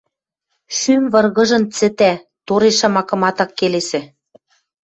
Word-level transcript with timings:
шӱм 0.77 1.03
выргыжын 1.13 1.63
цӹтӓ, 1.75 2.13
тореш 2.45 2.75
шамакымат 2.79 3.37
ак 3.43 3.51
келесӹ. 3.59 4.01